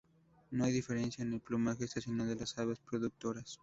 No 0.49 0.65
hay 0.65 0.71
diferencia 0.73 1.23
en 1.23 1.31
el 1.33 1.41
plumaje 1.41 1.85
estacional 1.85 2.27
de 2.27 2.35
las 2.35 2.57
aves 2.57 2.79
reproductoras. 2.79 3.59